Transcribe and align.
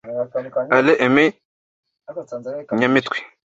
Alain 0.75 0.97
Aimee 1.05 1.29
Nyamitwe 2.77 3.17